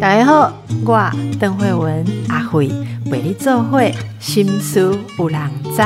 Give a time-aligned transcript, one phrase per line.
[0.00, 0.52] 大家好，
[0.84, 2.68] 我邓慧文阿慧
[3.10, 5.82] 为你做会心思有人知。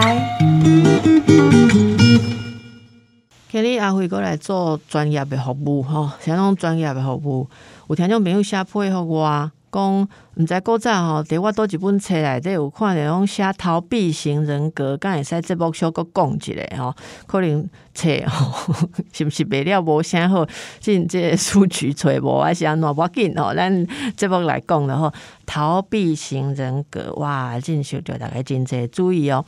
[3.51, 7.49] 今日阿慧过来做专业的服务吼，像种专业的服务，
[7.89, 9.51] 有听众朋友写配合我。
[9.71, 16.95] 讲毋知古早吼，伫我倒一本册内底有看着讲写逃避型人格，敢会使节目小搁讲一下吼，
[17.27, 17.69] 可能
[17.99, 20.47] 册吼 是毋是卖了无啥好，
[20.79, 25.13] 进这数据揣无还是安怎无紧吼，咱节目来讲了吼。
[25.51, 29.43] 逃避型人格，哇，真受着大家真侪注意哦，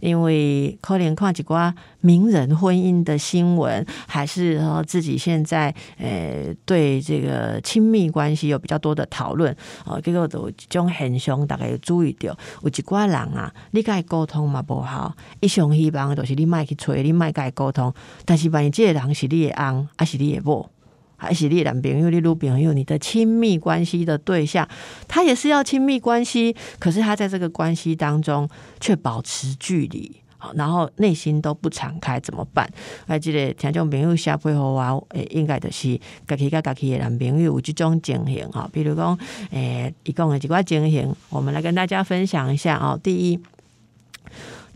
[0.00, 17.93] 因为可能看一寡名人婚姻的新闻，还是说自己现在呃对这个亲密关系有比较多的讨论哦，结果都种现象大家有注意到，有一寡人啊，你甲伊沟通嘛不好，一上希望就是你莫去催，你莫甲伊沟通，
[18.24, 20.70] 但是万一这个人是你的翁，还是你的某。
[21.16, 24.68] 还是你的男朋友、你女朋友、你的亲密关系的对象，
[25.08, 28.46] 他也是要亲密关系，可是他在这个关系当中
[28.78, 30.20] 却保持距离，
[30.54, 32.68] 然后内心都不敞开，怎么办？
[33.06, 39.16] 还记得听众朋友下配合我，诶，应该就是家己甲家己的男朋友有这种情形哈，比如讲，
[39.50, 42.98] 诶，一共的几块情形，我们来跟大家分享一下啊。
[43.02, 43.40] 第一，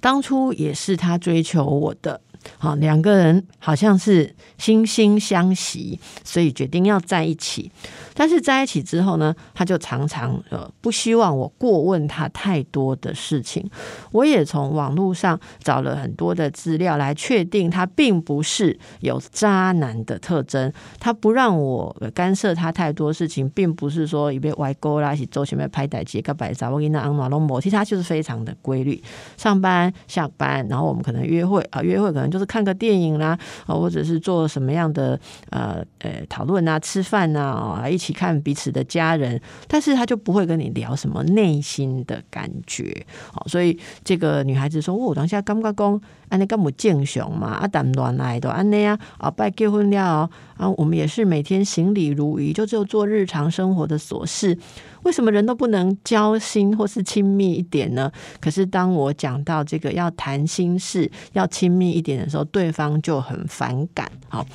[0.00, 2.22] 当初也是他追求我的。
[2.58, 7.70] 好，两个人好像是惺惺相惜，所以决定要在一起。
[8.18, 13.64] 但是在一起之后呢，他就常常呃不希望我过问他太多的事情。
[14.10, 20.72] 我也从网络上找了很多的资料来确定他并不是有渣男的特征。
[20.98, 29.00] 他不让我干涉他太多事情，并不是说一边歪勾啦，一起周前面拍歹机个摆杂，我给那安马龙摩，其实他就是非常的规律，
[29.36, 35.16] 上班下班，然后我们可能约会啊，约会可能就是看个电影啦，啊，或者是做什么样的
[35.50, 38.07] 呃呃讨论啊，吃饭啊，啊一起。
[38.08, 43.06] 去看彼此的家人，但是他就不会跟你聊什么内心的感觉。
[43.30, 47.48] 好，所以这个女孩子说：“我当下感觉讲，安尼咁冇正常嘛？
[47.48, 54.56] 啊，谈恋来都安尼啊，啊，拜结婚了啊，我们也是每天行礼如仪，就只有做日常生活的琐事。
[55.02, 58.10] 为什么人都不能交心或是亲密一点呢？
[58.40, 64.10] 可是当我讲到这个要谈心事、要亲密一点的时候，对方就很反感。
[64.28, 64.46] 好。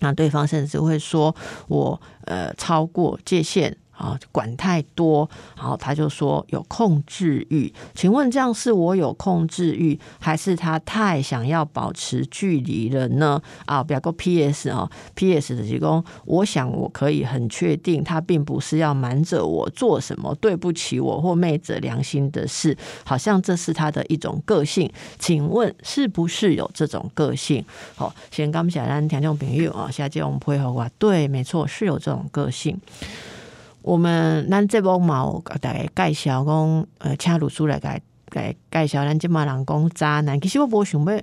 [0.00, 1.34] 那对方甚至会说
[1.68, 3.76] 我呃超过界限。
[3.96, 7.72] 啊，管太多，然后他就说有控制欲。
[7.94, 13.40] 请问这样是我有控制欲，还是他太想要保持距离了呢？
[13.64, 14.68] 啊，不要个 P.S.
[14.70, 15.56] 啊，P.S.
[15.56, 24.90] 的提供，我想我可以很确定，他并不是要瞒着我做什么对不起我或昧着良心的事，好像这是他的一种个性。
[25.18, 27.64] 请问是不是有这种个性？
[27.94, 32.78] 好，先刚下来听众朋友啊，下节我们配合我，对，没错，是有这种个性。
[33.86, 38.02] 我们咱这波嘛，大概介绍讲，呃，请律师来介
[38.32, 40.40] 介介绍咱即马人讲渣男。
[40.40, 41.22] 其实我无想要，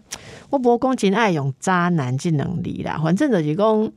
[0.49, 2.97] 我无讲真爱用渣男这能力啦。
[3.03, 3.91] 反正就是讲，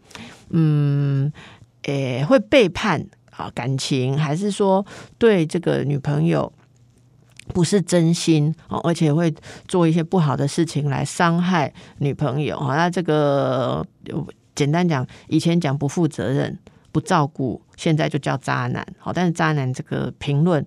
[0.50, 1.32] 嗯，
[1.84, 4.84] 诶，会背叛啊感情，还是说
[5.16, 6.53] 对这个女朋友
[7.55, 9.32] 不是真心啊，而且会
[9.69, 12.75] 做一些不好的事情来伤害女朋友啊。
[12.75, 13.87] 那这个
[14.56, 16.59] 简单讲，以前讲不负责任。
[16.97, 18.83] 不照顾，现在就叫渣男。
[18.99, 20.65] 好，但是渣男这个评论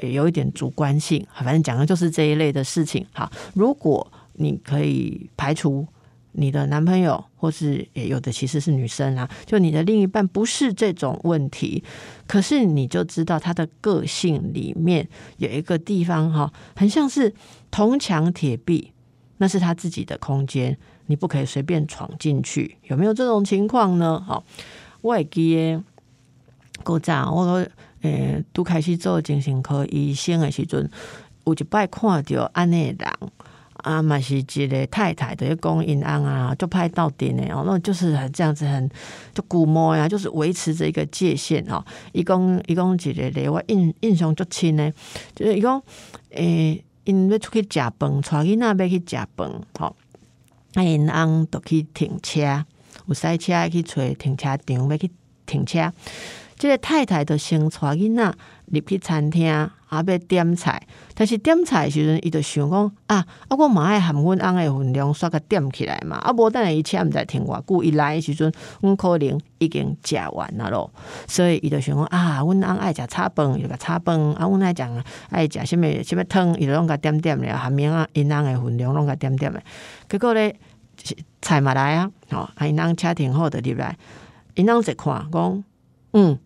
[0.00, 3.04] 也有一点主观性，反正讲的就是这一类的事情。
[3.12, 5.84] 好，如果你可以排除
[6.30, 11.82] 你的男朋友，或是也有的其实是女生啊，就你的另一半不是这种问题，
[12.28, 17.34] 可是你就知道他的个性里面有一个地方哈，很像是
[17.72, 18.92] 铜墙铁壁，
[19.38, 22.76] 那是他自己的空间，你不可以随便闯进去。
[22.84, 24.22] 有没有这种情况呢？
[24.24, 24.44] 好。
[25.06, 25.80] 我会记诶，
[26.82, 27.64] 古早我
[28.02, 30.90] 诶拄开始做精神科医生诶时阵，
[31.44, 33.30] 有一摆看着安尼诶人
[33.84, 38.90] 啊，嘛是一个太太的讲因安啊，就拍到顶诶哦，那就是很这样子，很
[39.32, 41.84] 就古摸呀，就是维持着一个界限哦。
[42.12, 44.92] 伊讲伊讲一个咧，我印印象足深诶，
[45.36, 45.80] 就是伊讲
[46.30, 49.94] 诶，因要出去食饭，带囡仔要去食饭，吼，
[50.74, 52.64] 啊因翁都去停车。
[53.06, 55.10] 有赛车去找停车场，要去
[55.46, 55.92] 停车。
[56.58, 58.34] 这个太太就先带囡仔
[58.72, 60.82] 入去餐厅，啊要点菜。
[61.14, 63.16] 但是点菜时阵，伊就想讲啊，
[63.48, 66.16] 啊我嘛爱含阮翁诶分量，煞个点起来嘛。
[66.16, 68.50] 啊无等下伊车毋知停偌久，伊来诶时阵，
[68.80, 70.90] 阮可能已经食完了咯。
[71.28, 74.18] 所以伊就想讲啊，阮翁爱食炒饭，伊就甲炒饭。
[74.32, 77.54] 啊，阮爱讲爱食啥物啥物汤，伊就拢甲点点咧。
[77.54, 79.62] 含名啊，因翁诶分量拢甲点点诶。
[80.08, 80.56] 结果咧。
[81.42, 83.96] 菜嘛来啊，哦，阿因车停好的入来，
[84.54, 85.64] 因当一看讲，
[86.12, 86.38] 嗯，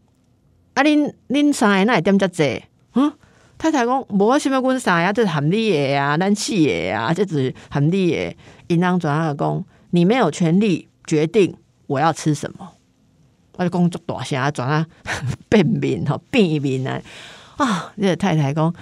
[0.75, 2.63] 啊恁恁三个那会点遮济？
[2.95, 3.13] 嗯，
[3.59, 8.37] 太太讲无想要阮三个，这是含你诶啊，咱四个啊，这是含你诶。
[8.69, 11.57] 因当转阿讲，你没有权利决定
[11.87, 12.69] 我要吃什么。
[13.57, 14.87] 我就讲足大声，转啊
[15.51, 17.01] 变面吼，变面啊！
[17.59, 18.75] 啊，这个太太讲。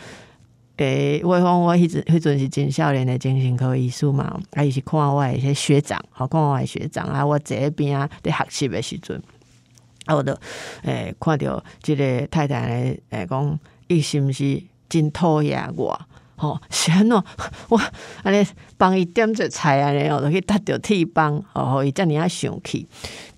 [0.79, 9.21] 诶，我讲我迄阵迄阵是真少年的精神科医师嘛，啊，伊是看我一些学长，好看我学长啊，我坐迄边啊在学习的时阵，
[10.07, 10.33] 啊，我都
[10.83, 13.59] 诶看到即个太太咧，诶讲
[13.89, 16.01] 伊是毋是真讨厌我？
[16.39, 17.25] 吼，是安怎？
[17.69, 17.81] 我
[18.23, 18.47] 安尼
[18.77, 22.87] 帮伊点做菜安尼哦，就去搭着铁帮，吼，伊遮尔啊生气。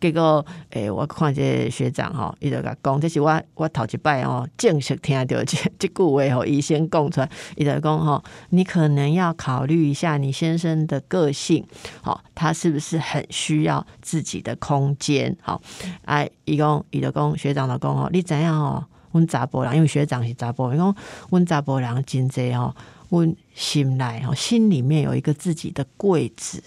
[0.01, 11.67] 结果诶，我看这学长吼，伊就甲讲，这是我我头一摆哦，正式听到这这句话吼，医生讲出来，伊就讲吼，你可能要考虑一下你先生的个性，
[12.03, 15.37] 好，他是不是很需要自己的空间？
[15.43, 15.61] 好，
[16.05, 18.85] 哎，伊讲伊就讲学长就讲吼，你知影吼？
[19.13, 20.95] 阮查甫人，因为学长是查甫人，讲
[21.31, 22.75] 阮查甫人真济吼，
[23.09, 26.63] 阮心内吼，心里面有一个自己的柜子，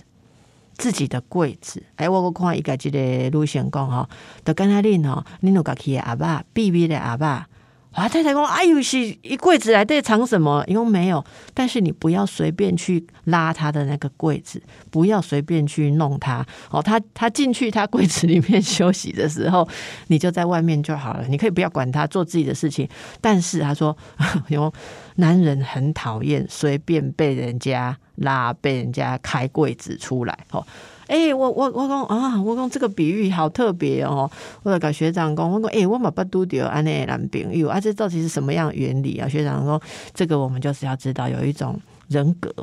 [0.77, 1.81] 自己的柜子。
[1.95, 4.09] 哎，我我看伊家即个路线讲吼，
[4.43, 7.47] 就敢若恁吼，恁有家己的阿爸，秘密的阿爸。
[7.93, 10.63] 啊太太公：“哎呦，是一柜子来，这藏什么？
[10.67, 11.23] 因为没有。
[11.53, 16.45] 但是你不要随便去拉他的那个柜子，不要随便去弄他。
[16.71, 19.67] 哦，他他进去他柜子里面休息的时候，
[20.07, 21.25] 你就在外面就好了。
[21.27, 22.89] 你可以不要管他，做自己的事情。
[23.21, 23.95] 但是他说，
[24.49, 24.71] 因为
[25.17, 30.37] 男人很讨厌随便被人家拉，被人家开柜子出来。
[30.51, 30.65] 哦。”
[31.07, 34.29] 哎，我我我讲啊，我讲这个比喻好特别哦。
[34.63, 39.27] 我就跟学长讲，我讲哎，我嘛不拄着安尼男朋友啊，这到底是什么样原理啊？
[39.27, 39.81] 学长说，
[40.13, 42.53] 这个我们就是要知道有一种人格。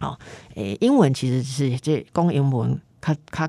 [0.00, 0.18] 哦，
[0.54, 3.48] 诶，英文其实是这公英文，较较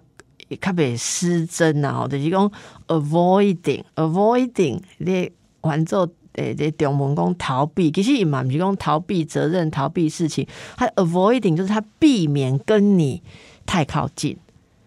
[0.62, 2.50] 较别失真啊，就是讲
[2.88, 5.32] avoiding，avoiding 你
[5.62, 10.48] 换做诶这中文讲逃避，其实伊嘛毋是讲逃避责任、逃避事情，
[10.78, 13.22] 他 avoiding 就是他避免跟你。
[13.66, 14.38] 太靠近，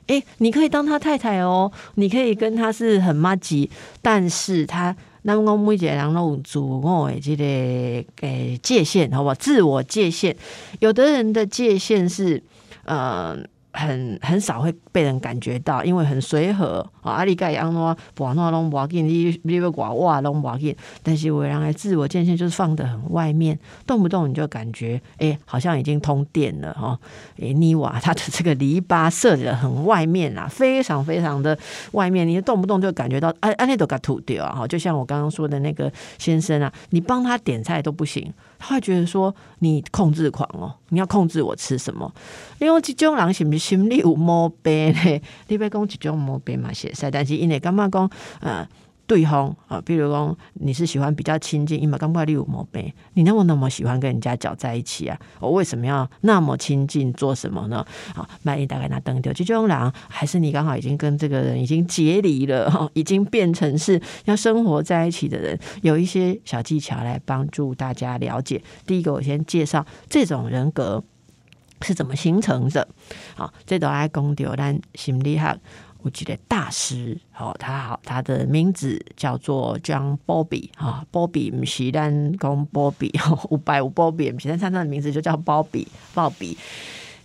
[0.07, 3.71] 哎，你可以当他太太哦，你可以跟他是很妈吉，
[4.01, 7.45] 但是他那我每一个人都有自我的这个
[8.27, 9.35] 诶界限，好不好？
[9.35, 10.35] 自我界限，
[10.81, 12.43] 有的人的界限是，
[12.85, 13.39] 呃。
[13.79, 17.13] 很很少会被人感觉到，因为很随和啊。
[17.13, 20.75] 阿里盖安诺不诺拢不要紧，你你要寡哇拢不要紧。
[21.03, 26.99] 但是我让来自我界限就是放的很外面，动不动你就感觉哎，好像已经通电了哈。
[27.41, 31.57] 哎，妮瓦他的这个篱笆设的很外面啊，非常非常的
[31.93, 34.57] 外面，你动不动就感觉到哎安，那都给吐掉啊。
[34.57, 38.33] 哈，就像我刚刚说的那个先生啊，你帮他点菜都不行。
[38.58, 42.12] 他会觉得说你控制狂哦，你要控制我吃什么？
[42.58, 45.20] 因为这种人是不是心里有毛病呢？
[45.46, 48.10] 你别讲这种毛病嘛，写晒，但是因为干嘛讲
[48.40, 48.69] 呃。
[49.08, 55.19] 对方啊，比如讲你是喜欢比较亲近，因为刚怪你有毛病，你那么那么喜欢跟人家搅在一起啊？
[55.40, 57.10] 我为什么要那么亲近？
[57.14, 57.84] 做什么呢？
[58.14, 68.62] 好，万一大概拿灯丢，就这种人，还是你刚好已经跟这个人已经结离了， 已经变成是要生活在一起的人，有一些小技巧来帮助大家了解。
[68.87, 71.02] 第一个，我先介绍这种人格
[71.81, 72.87] 是怎么形成的。
[73.34, 75.58] 好，这都爱讲掉，咱心理学。
[76.03, 86.56] 我记得大师，哦，他好，他的名字叫做 John Bobby，哈波比不是单讲波比哈五百五 Bobby，不是但他的名字就叫波比鲍比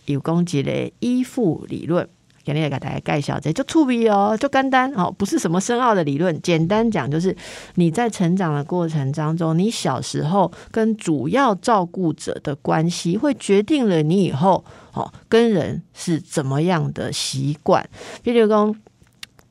[0.05, 2.09] 有攻击的依附理论，
[2.43, 7.35] 给你给大家介绍这就粗鄙哦，就简单哦，不是什么深奥的理论，简单讲就是
[7.75, 14.63] 你在成长的过程当中，你小时候跟主要照顾者的关系，会决定了你以后。
[14.93, 17.83] 哦，跟人是怎么样的习惯？
[18.21, 18.75] 比如讲，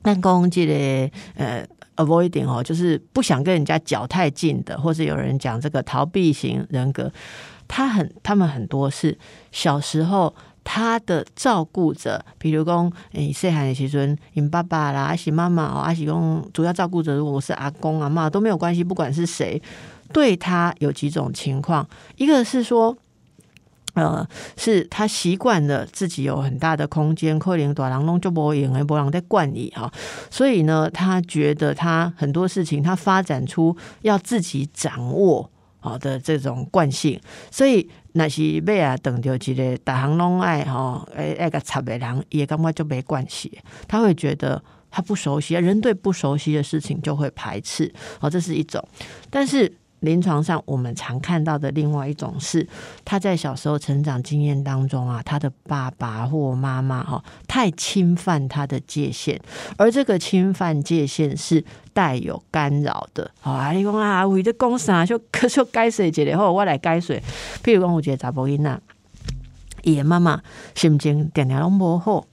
[0.01, 0.73] 但公这个
[1.35, 7.11] 呃，avoiding 哦，就是不想跟人家脚太近的，或者有人讲这个逃避型人格，
[7.67, 9.17] 他很，他们很多是
[9.51, 10.33] 小时候
[10.63, 19.61] 他的照顾者，比如讲，诶，细汉的时阵，因爸爸啦，阿是妈妈哦，阿是讲主要照顾者，如果是阿公阿妈都没有关系，不管是谁，
[20.11, 22.97] 对他有几种情况，一个是说。
[23.95, 24.27] 呃，
[24.57, 29.93] 是他习惯了自己有很大的空间，可能大人弄就不赢，而不让在惯你哈。
[30.31, 35.47] 所以呢，他觉得他很多事情，他发展出要自己掌握
[35.83, 37.19] 好的这种惯性。
[37.51, 43.59] 所以那是未啊等着一个大行拢爱哈，哎爱个插的人也感觉就没关系。
[43.87, 47.91] 他会觉得他不熟悉，人对不熟悉的事情就会排斥。
[48.21, 48.83] 哦，这是一种。
[49.29, 49.71] 但是
[50.03, 52.67] 临床上我们常看到的另外一种是，
[53.05, 59.39] 他在小时候成长经验当中啊，他的爸爸或妈妈哈太侵犯他的界限，
[59.77, 63.31] 而这个侵犯界限是带有干扰的。
[63.41, 67.23] 啊，你讲啊，为了讲啥就可就改水一个，后我来改水。
[67.63, 68.81] 譬如讲，有一个查甫囡仔，
[69.83, 70.41] 伊的妈妈
[70.75, 72.25] 心情点点拢无好。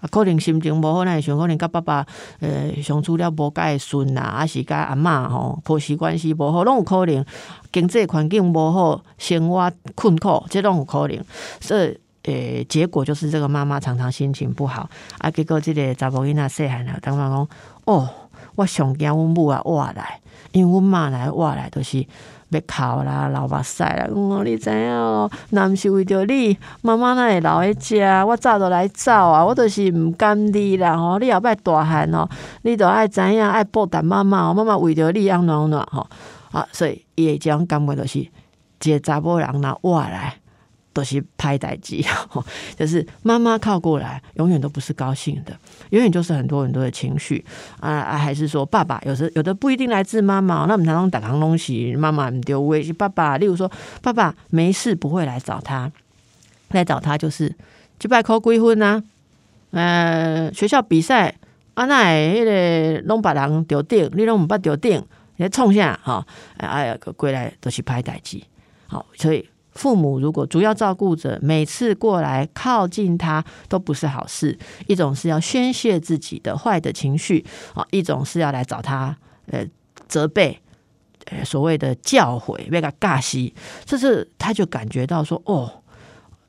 [0.00, 2.06] 啊，可能心情无好，那想可能甲爸爸
[2.40, 7.24] 呃相处了无介顺啊，是甲阿嬷吼婆媳关系无好，拢有可能
[7.72, 11.18] 经济环境无好，生活困苦，这拢有可能。
[11.60, 14.88] 所以，诶，结果就是这个妈妈常常心情不好，
[15.18, 17.48] 啊，结果这个查某囡仔细汉了，当妈讲，
[17.84, 18.08] 哦，
[18.56, 20.20] 我上惊阮母啊活来，
[20.52, 22.06] 因为阮妈来活来都是。
[22.52, 24.08] 要哭啦，流目屎啦！
[24.12, 29.46] 我你知影哦，若毋是为着你，妈妈那会留喺遮，我早都来走啊！
[29.46, 32.28] 我都是毋甘你啦吼，你后摆大汉哦，
[32.62, 36.04] 你都爱知影爱报答妈妈，妈妈为着你安怎怎吼
[36.50, 36.66] 啊！
[36.72, 40.34] 所以伊会种感觉就是一个查甫人若活来。
[40.92, 42.04] 都是拍代机，
[42.76, 45.56] 就是妈妈靠过来，永远都不是高兴的，
[45.90, 47.44] 永远就是很多很多的情绪
[47.78, 48.18] 啊啊！
[48.18, 53.70] 还是说爸爸有时有的不一定来自妈妈，那我们常常打康东西，妈妈唔丢位，爸爸，例如说
[54.02, 55.90] 爸爸没事不会来找他，
[56.70, 57.54] 来找他就是
[57.98, 59.02] 就拜考归婚呐，
[59.70, 61.36] 呃，学校比赛
[61.74, 65.04] 啊，那迄个拢把人丢定，你拢唔捌丢定，
[65.36, 68.44] 你冲下哈，哎呀，归来都是拍代机，
[68.88, 69.48] 好，所以。
[69.72, 79.64] 父母如果主要照顾者每次过来靠近他都不是好事，一种是要宣泄自己的坏的情绪啊，一种是要来找他呃
[80.08, 80.60] 责备，
[81.26, 85.82] 呃所谓的教诲，被他尬戏，这是他就感觉到说哦，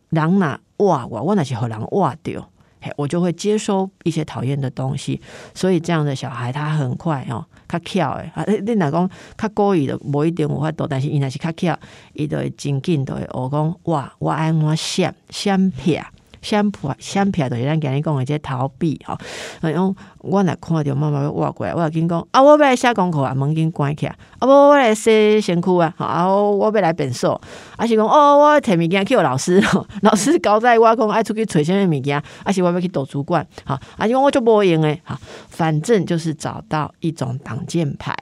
[0.09, 2.49] 人哪哇我我那是好人哇掉。
[2.97, 5.19] 我就会接收一些讨厌的东西，
[5.53, 11.77] 所以这样的小孩他很快哦，他跳诶，啊，你哪讲他故意的，无一点无法度，但是伊那是他巧，
[12.13, 16.03] 伊都会真紧都会学讲哇，我爱我闪闪撇。
[16.41, 19.17] 相片相片就是咱今日讲的这逃避吼，
[19.61, 27.39] 哎用我若看着妈妈要挖过来，我要紧讲啊，我要来写功课啊，门紧关起来，啊，无我来洗身躯啊，吼啊，我要来变瘦，
[27.77, 29.61] 啊是讲哦，我摕物件去互老师，
[30.01, 35.17] 老师交代我讲爱出去找什物物件，啊是我要去读主管，好，啊是讲我就无用诶，好，
[35.49, 38.15] 反正就是找到一种挡箭牌，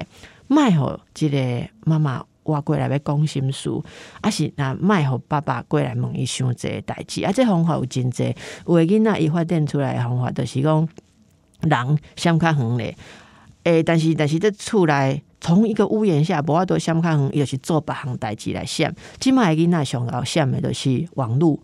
[0.48, 2.24] 卖好这个妈妈。
[2.44, 3.70] 我过来要讲心事，
[4.22, 10.88] 啊是那卖互爸爸过来问伊想这代志，啊这方法有真济，有诶囡仔伊发展出来诶方法，就是讲
[11.62, 12.98] 人相较远咧，
[13.64, 18.96] 诶，但是但是这厝内从一个屋檐下，无法度相较远，伊就是做别项代志来闪。
[19.20, 21.60] 即卖囡仔上贤闪的，就是网络。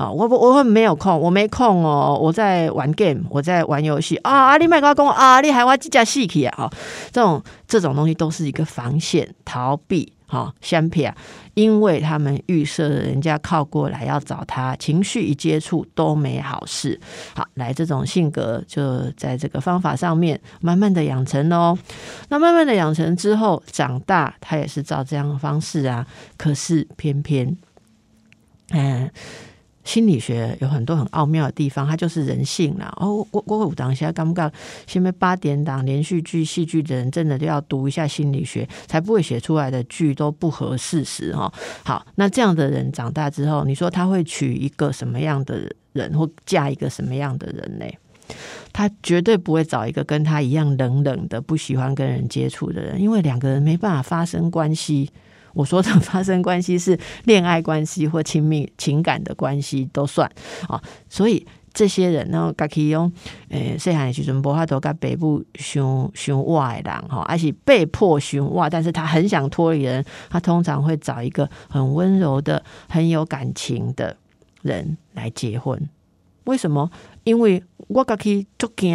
[0.00, 4.46] 啊，我我我没有空，我没空哦，我在玩 game，我在玩游戏啊！
[4.46, 6.72] 阿里麦克公啊，你还玩几架戏体啊？
[7.12, 10.10] 这种这种东西都是一个防线逃避。
[10.26, 11.12] 哈，相片，
[11.54, 16.98] 因为他们预设人家靠过来要找他，情绪一接触都没好事。
[17.34, 21.76] 好，来这种性格就在这个方法上面慢慢的养成哦。
[22.28, 26.06] 那慢慢的养成之后，长大他也是照这样的方式啊。
[26.38, 27.56] 可是偏偏，
[28.70, 29.10] 嗯。
[29.82, 32.92] 心理学有很多很奥妙的地方，它就是人性啦。
[32.98, 34.50] 哦，我我有当下刚刚
[34.86, 41.52] 前面八点档连续剧、戏剧的人，真的都要读一下心理学，才不会写出来的剧都不合事实哈。
[41.82, 47.86] 好，那这样的人长大之后，你说他会娶一个什么样的人，或嫁一个什么样的人呢？
[48.72, 55.10] 他绝对不会找一个跟他一样冷冷的、不喜欢跟人接触的人，因为两个人没办法发生关系。
[55.52, 60.30] 我说的 发生关系是恋爱关系或亲密情感的关系都算
[60.68, 63.10] 啊，所以这些人呢，家己用
[63.48, 74.16] 诶细汉时阵无法度甲北部相相外的人哈，而是被迫相外，但是他很想脱离人，他通常会找一个很温柔的、很有感情的
[74.62, 75.88] 人来结婚。
[76.44, 76.90] 为什么？
[77.22, 78.92] 因为我家己足惊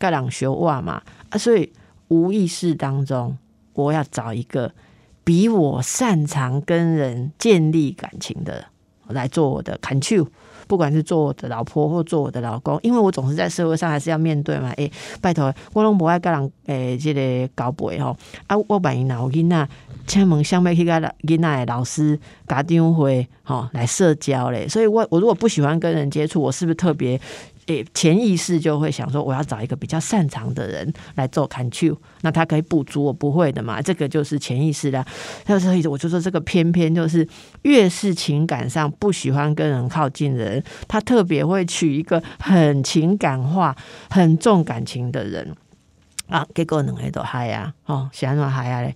[0.00, 1.70] 甲人相外嘛啊，所以
[2.08, 3.36] 无意识当中
[3.74, 4.72] 我要找一个。
[5.26, 8.64] 比我擅长跟人建立感情的
[9.08, 10.24] 来做我的 c o n t r
[10.68, 14.70] 不管是做我的老婆或做我的老公，因为我总是在社会上还是要面对嘛。
[14.76, 14.88] 诶，
[15.20, 18.16] 拜托，我拢不爱跟人诶，这个搞背吼
[18.46, 18.56] 啊！
[18.68, 19.68] 我万一老囡仔
[20.06, 22.16] 请问想要去跟囡仔的老师
[22.46, 27.20] 家长会吼来社交嘞，所以我我如果不喜欢跟人接触，我是不是特别？
[27.66, 33.82] 诶，潜意识就会想说，我要找一个比较擅长的人来做 control，那他可以补足我不会的嘛？
[33.82, 35.04] 这个就是潜意识的。
[35.60, 37.26] 所以我就说，这个偏偏就是
[37.62, 43.76] 越是情感上不喜欢跟人靠近的人，他特别会娶一个很情感化、
[44.10, 45.54] 很重感情的人
[46.28, 46.46] 啊。
[46.54, 48.94] 结果两个都嗨啊，哦，喜欢什么嗨啊嘞？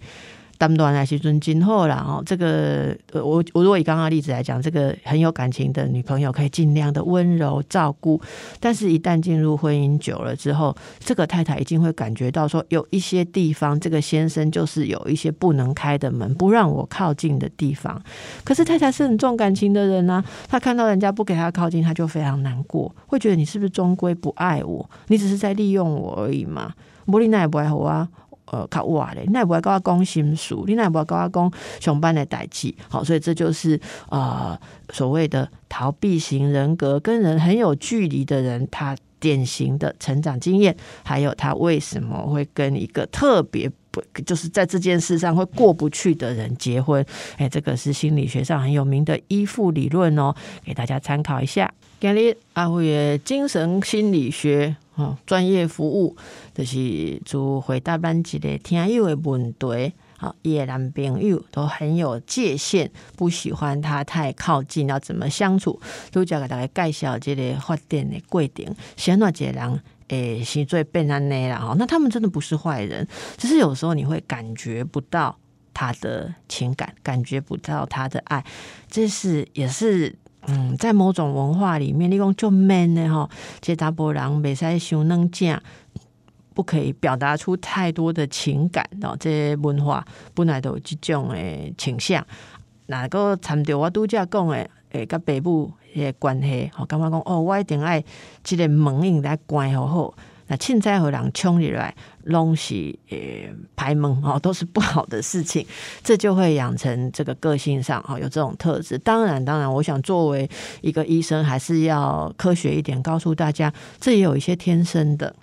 [0.60, 8.20] 当断来时阵今后啦哦，这个我我如果以刚刚例子来讲，这个很有感情的女朋友可以尽量的温柔照顾，
[8.60, 17.98] 但是一旦进入婚姻久了之后，这个太太一定会感觉到说，有一些地方这个先生就是有一些不能开的门，不让我靠近的地方。
[18.44, 24.90] 可是太太是很重感情的人啊，她看到人家不给她靠近，她就非常难过，会觉得你是不是终归不爱我？
[25.06, 26.74] 你只是在利用我而已嘛？
[27.06, 28.06] 玻璃那也不爱我啊。
[28.52, 34.58] 呃，较话咧，你也不会跟我讲心事，你也不会跟我讲上班的代志，好，所以这就是呃
[34.92, 47.06] 所谓的逃避型人格，跟人很有距离的人，他典型的成长经验，还有他为什么会跟一个特别不就是在这件事上会过不去的人结婚？
[47.36, 51.72] 哎，这个是心理学上很有名的依附理论哦，给大家参考一下。
[52.00, 54.74] 今日阿辉的精神心理学。
[55.26, 56.16] 专业服务
[56.54, 59.92] 就是就回答咱一个听友的问题。
[60.18, 65.80] 好，伊的男朋友都很有界限，不喜欢他太靠近，要怎么相处？
[66.12, 68.70] 都叫给大家介绍这个发电的规定。
[68.98, 71.58] 先那几人诶，是最变安内啦。
[71.58, 75.38] 哈，那他们真的不是坏人，只是有时候你会感觉不到
[75.72, 78.44] 他的情感，感觉不到他的爱，
[78.90, 80.14] 这是也是。
[80.46, 83.28] 嗯，在某种文化里面，你讲就 man 呢哈，
[83.60, 85.62] 这大波人袂使想能讲，
[86.54, 89.16] 不可以表达出太多的情感哦。
[89.20, 90.04] 这文化
[90.34, 92.26] 本来都有这种诶倾向，
[92.86, 98.02] 哪个参照我拄则讲诶，诶，甲北部诶关系，我感觉讲哦，我一定爱
[98.42, 100.14] 即个门应该关好好。
[100.48, 101.94] 那凊彩互人冲入来，
[102.24, 103.18] 拢是呃
[103.76, 105.66] 排门哦，都是不好的事情，
[106.04, 108.98] 这就会养成这个个性上哈有这种特质。
[108.98, 110.48] 当然，当然，我想作为
[110.82, 115.34] 一个医生，还是要科学一点，告诉大家，这也有一些天生的。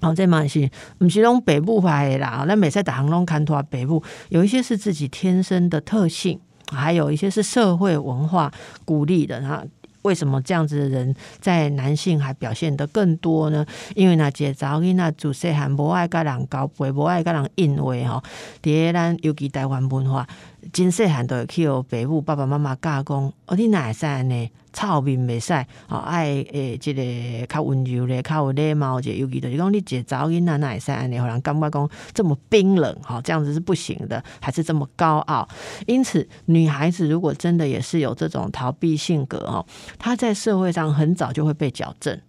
[0.00, 2.44] 好，这嘛是唔是拢北部派啦？
[2.46, 6.38] 那每次打行拢看图北部有一些是自己天生的特性，
[6.70, 8.52] 还有一些是社会文化
[8.84, 9.64] 鼓励的哈。
[10.06, 13.66] 为什么这样子的人在男性还表现得更多呢？
[13.96, 18.22] 因为那节早起那主细汉无爱甲人交配，无爱甲人应话吼。
[18.62, 20.24] 第二，咱尤其台湾文化，
[20.72, 24.50] 真细汉都会去互父母爸爸妈妈教讲，哦，你哪会使安尼？
[24.72, 25.54] 臭面袂使，
[25.88, 35.48] 哦，爱诶，即个较温柔咧，较有礼貌者，尤其就是讲你一个早囡仔哪会使安尼，互人感觉讲这么冰冷，哈，这样子是不行的，还是这么高傲。
[35.86, 39.64] 因此，女孩子如果真的也是有这种逃避性格，哦，
[39.98, 42.20] 她在社会上很早就会被矫正，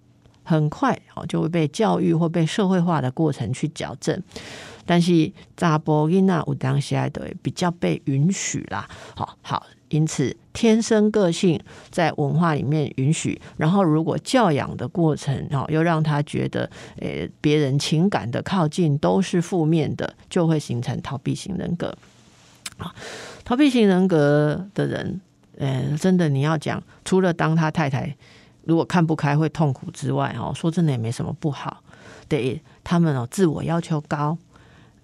[0.43, 4.23] 很快哦就会被教育或被社会化的过程去矫正。
[4.87, 9.67] 但是查波囡仔有当时爱的比较被允许啦，好好。
[9.89, 11.57] 因此，天生个性
[11.89, 16.69] 在文化里面允许，然后如果教养的过程哦，又让他觉得，
[16.99, 21.97] 呃，别人情感的靠近都是负面的，就会形成逃避型人格。
[22.77, 22.93] 啊，
[23.45, 25.21] 逃避型人格的人，
[25.57, 28.13] 呃，真的你要讲，除了当他太太
[28.65, 31.81] 如果看不开会痛苦之外，哦，说真的也没什么不好。
[32.27, 34.37] 对他们哦，自我要求高，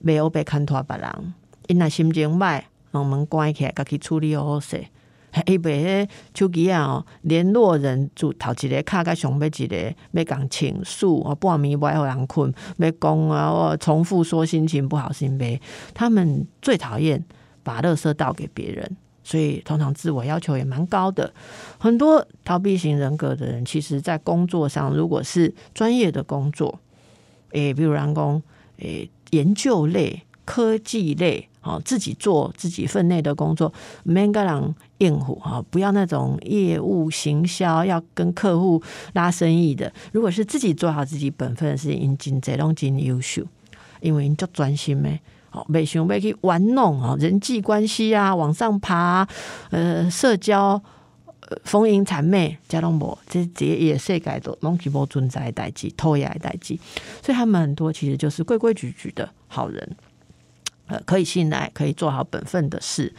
[0.04, 1.34] 没有被看拖别人，
[1.68, 2.62] 因那心情歹。
[2.92, 4.86] 让门关起来，家己处理好势。
[5.48, 15.60] 伊袂迄手机啊，联络人就头一个卡甲上尾一个，要讲倾诉，半暝不爱互人困，要讲啊，我重复说心情不好，心悲。
[15.96, 17.26] 他们最讨厌
[17.64, 21.34] 把垃圾倒给别人，所以通常自我要求也蛮高的。
[21.80, 26.80] 很多逃避型人格的人，其实在工作上，如果是专业的工作，
[27.54, 28.40] 诶，比如人工，
[28.78, 31.50] 诶，研究类、科技类。
[31.66, 33.72] 哦，自己做自己分内的工作，
[34.04, 39.90] 免个人应付哈，不要那种业务行销要跟客户拉生意的。
[40.12, 43.42] 如果是自己做好自己本分的事情，真这拢真优秀，
[44.02, 45.22] 因为你就专心呗。
[45.52, 49.26] 哦，没想要去玩弄哦，人际关系啊，往上爬，
[49.70, 50.84] 呃，社交，
[51.64, 56.80] 丰盈谄媚，加拢无，这这也世界都拢是无存在的代际，偷也的代际。
[57.22, 59.96] 所以他们很多其实就是规规矩矩的好人。
[60.88, 63.14] 呃，可以信赖，可以做好本分的事。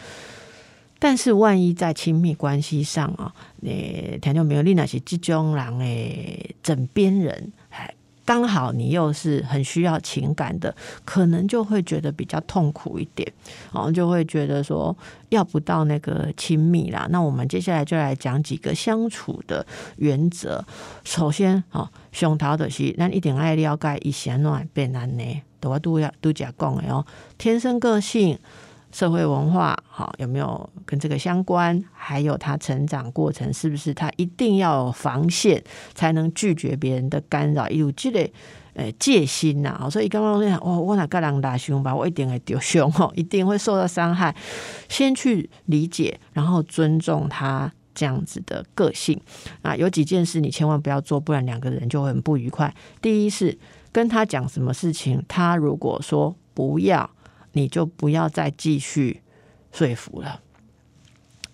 [0.98, 4.62] 但是，万一在亲密关系上啊，你听众没有？
[4.62, 7.52] 你那些这种人诶，枕边人，
[8.24, 13.30] 刚好你又是很需要情感的，可能就会觉得比较痛苦一点，
[13.72, 14.96] 然后就会觉得说
[15.28, 17.06] 要不到那个亲密啦。
[17.10, 20.64] 那我们接下来就来讲几个相处的原则。
[21.04, 25.42] 首先啊，上头的是咱一定爱了解一些暖变难呢。
[25.62, 27.06] 我都要都假讲的哦，
[27.38, 28.38] 天生个性、
[28.94, 31.82] 社会文化，好有没有跟这个相关？
[31.92, 35.60] 还有他成长过程是不是他一定要有防线，
[35.94, 37.68] 才能拒绝别人的干扰？
[37.68, 38.32] 有积累，
[38.74, 44.32] 呃戒心呐，所以刚刚讲，哇，我哪个人打凶吧，我一定会丢凶哦，一定会受到伤害。
[44.88, 49.20] 先去理解，然后尊重他这样子的个性
[49.62, 49.74] 啊。
[49.74, 52.72] 有几件事你千万不要做，不然两个人就会很不愉快。
[53.02, 53.58] 第一是
[53.90, 57.10] 跟他讲什么事情，他如果说不要，
[57.54, 59.22] 你就不要再继续
[59.72, 60.40] 说服了，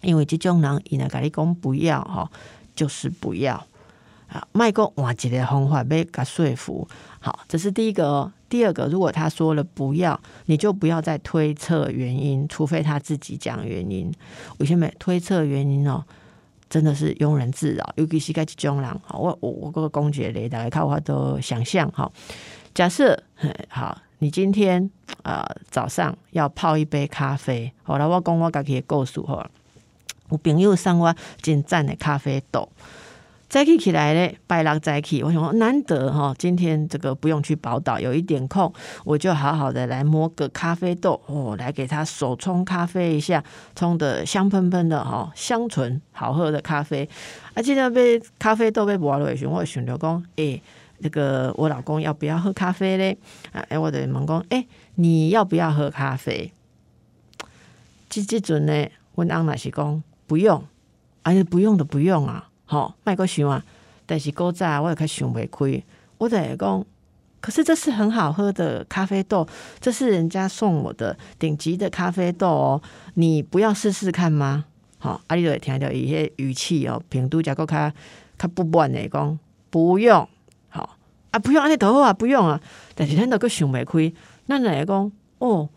[0.02, 2.30] 因为这种人伊那跟你讲不要哈，
[2.74, 3.64] 就是不要。
[4.26, 6.86] 啊，卖个换一个方法被他说服。
[7.18, 8.32] 好，这是第一个哦。
[8.48, 14.12] 第二个，如果他说了不要，你就不要再推测原因，除非他自己讲原因。
[14.58, 16.04] 我先没推测原因哦，
[16.68, 17.92] 真的是庸人自扰。
[17.96, 22.08] 尤其是该这种人，好，我我我个公姐雷大概看我都想象哈。
[22.72, 23.20] 假设
[23.68, 24.90] 好，你今天
[25.22, 29.18] 啊早上要泡一杯咖啡，好了，我讲我家己的故事。
[30.28, 32.68] 我朋友送我真赞的咖啡豆。
[33.48, 38.70] 早起起来嘞，拜六早起，我想说难得哈，今天这个不用去宝岛，有一点空，
[39.04, 43.42] 我就好好的来摸个咖啡豆哦，来给他手冲咖啡一下，
[43.74, 47.08] 冲的香喷喷的哈，香醇好喝的咖啡。
[47.54, 50.62] 啊，今天被咖啡豆被磨了一我想着讲，诶，
[51.00, 53.18] 那个我老公要不要喝咖啡嘞？
[53.52, 56.52] 啊，哎，我的问讲，诶，你要不要喝咖啡？
[58.08, 60.64] 这这阵呢，我阿那是讲不用，
[61.22, 62.48] 哎，不用的不用啊。
[62.64, 63.64] 好，卖个想啊！
[64.06, 65.82] 但是古早我也较想袂开，
[66.18, 66.84] 我在讲，
[67.40, 69.46] 可是这是很好喝的咖啡豆，
[69.80, 72.82] 这是人家送我的顶级的咖啡豆哦，
[73.14, 74.66] 你不要试试看吗？
[74.98, 77.92] 好，阿丽都会听到一些语气哦，平度加个较
[78.38, 79.38] 较不满的讲，
[79.70, 80.28] 不用，
[81.30, 82.60] 啊，不用，安尼头好啊，不用啊。
[82.94, 84.12] 但是咱都个想袂开，
[84.46, 85.68] 那来讲哦，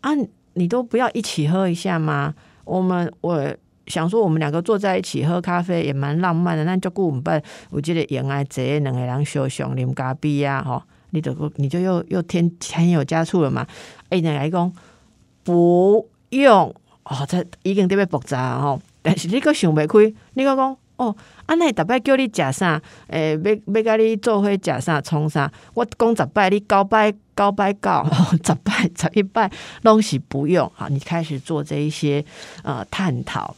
[0.00, 0.10] 啊，
[0.54, 2.34] 你都不要一起喝一下吗？
[2.64, 3.54] 我们我。
[3.86, 13.66] 想说我们两个坐在一起喝咖啡也蛮浪漫的，那就顾我们办，我记得原来这两个人小熊啉咖啡呀，哈，你就你就又又添添油加醋了嘛？
[14.08, 14.72] 哎，你来讲
[15.42, 21.14] 不用哦，这已经特别复杂吼，但是你个想袂开，你个讲哦，
[21.46, 22.80] 安尼逐摆叫你食啥？
[23.08, 25.00] 诶，要要甲你做伙食啥？
[25.00, 25.50] 创啥？
[25.74, 28.06] 我讲十摆，你九摆九摆九，
[28.44, 29.50] 十摆十一摆
[29.82, 32.24] 拢是不用好，你开始做这一些
[32.62, 33.54] 呃探讨。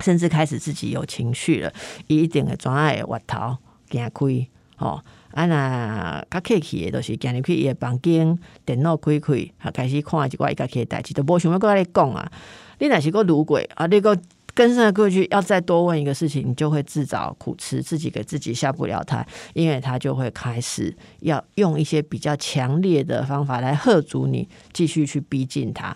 [0.00, 1.72] 甚至开始自己有情绪了，
[2.08, 3.56] 一定会转爱挖头
[3.88, 5.00] 行开，吼
[5.30, 12.30] 啊那较客气的都是行入去伊的房间，电脑开开，啊开始看一寡伊家己的代志，都无想要甲你讲啊。
[12.80, 14.18] 你若是个如鬼啊，你个
[14.54, 25.86] 跟上过去，要再多问一个事情，你就会自找苦吃，自己给自己下不了台，因为他就会开始要用一些比较强烈的方法来喝阻你，继续去逼近他。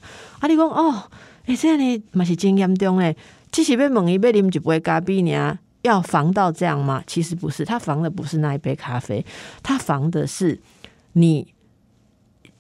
[0.40, 1.08] 啊，你讲哦，
[1.46, 3.16] 诶，这样呢，嘛是真严重诶。
[3.52, 5.58] 其实被猛一杯啉就不会咖啡呢？
[5.82, 7.02] 要防到这样吗？
[7.06, 9.24] 其实不是，他防的不是那一杯咖啡，
[9.62, 10.60] 他防的是
[11.12, 11.46] 你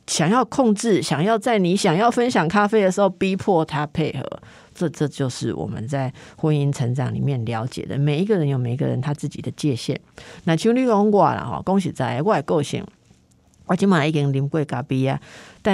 [0.06, 4.40] 想要控制，想要在你想要分享咖啡的时候逼迫他配合。
[4.78, 7.98] 这这就是我们在婚姻成长里面了解的。
[7.98, 10.00] 每一个人有每一个人他自己的界限。
[10.44, 12.84] 那像你讲我啦哈，恭喜在我的个性，
[13.66, 15.20] 我今嘛已经啉过咖啡啊。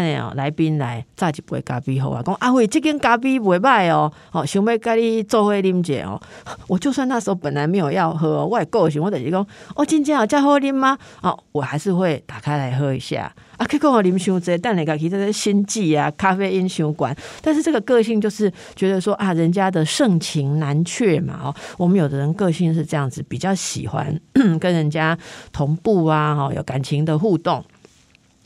[0.00, 2.22] 等下哦，来宾来炸一杯咖啡好啊！
[2.22, 6.20] 讲阿辉，这间咖啡袂歹哦，好想要跟你做伙啉者哦。
[6.68, 10.98] 我就算那时候本来没有要喝，我也够行，我等于讲，哦，今天有再喝啉吗？
[11.22, 13.32] 哦，我还是会打开来喝一下。
[13.56, 17.16] 啊，可以跟我啉伤济，但你家其实是心悸啊，咖啡因相关。
[17.40, 21.40] 但是这个个性就是觉得说啊，人家的盛情难却嘛。
[21.44, 24.20] 哦，我们有的人个性是这样子，比较喜欢
[24.58, 25.16] 跟人家
[25.52, 27.64] 同步啊，哦，有感情的互动。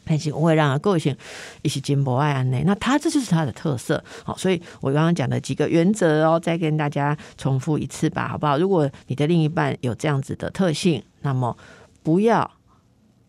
[0.09, 1.15] 但是我会让他个性
[1.61, 4.03] 一起进步爱安内，那他这就是他的特色。
[4.25, 8.57] 好，所以我刚刚讲的几个原则哦，再跟大家重复一次吧，好不好？
[8.57, 11.55] 如果你的另一半有这样子的特性，那么
[12.03, 12.51] 不要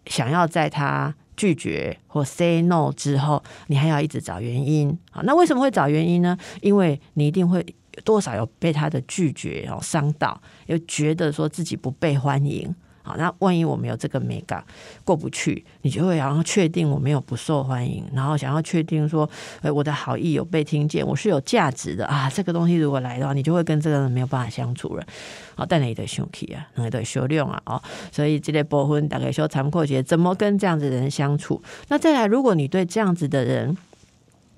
[0.05, 4.97] 想要在他拒绝或 say no 之后，你还要一直找原因。
[5.11, 6.37] 好，那为什么会找原因呢？
[6.61, 7.65] 因为你一定会
[8.05, 12.73] 多少有被他的拒绝哦伤到，又觉得说自己不被欢迎。
[13.17, 14.63] 那万一我没有这个美感
[15.03, 19.29] 过不去，你就会想要确定我没有不受欢迎，然后想要确定说，
[19.61, 22.29] 哎，我的好意有被听见，我是有价值的啊。
[22.29, 25.05] 这个东西如果来的话，你就会跟这个人没有办法相处了。
[25.55, 31.61] 好，但你得修气啊，你得修炼啊，哦，所以这类波分大概修残酷些，怎么跟这样子的人相处？
[31.87, 33.75] 那再来，如果你对这样子的人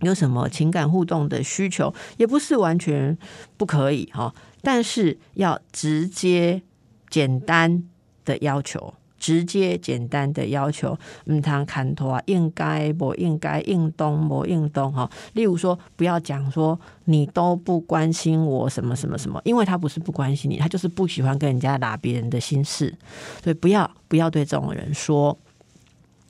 [0.02, 3.18] 有什么情感互动的需求，也不是完全
[3.58, 6.62] 不可以哈，但是要直接
[7.10, 7.84] 简单。
[8.26, 15.10] 的要求，直接简单的要求，唔通看拖，应该不应该应动不应动哈。
[15.34, 22.96] 例如说，不要讲说你都不关心我什么什么什么，因为他不是不关心你，他就是不喜欢跟人家拿别人的心事，
[23.44, 25.38] 所以不要不要对这种人说。